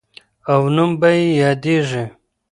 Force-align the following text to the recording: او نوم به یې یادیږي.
او 0.51 0.61
نوم 0.75 0.91
به 0.99 1.09
یې 1.17 1.25
یادیږي. 1.41 2.03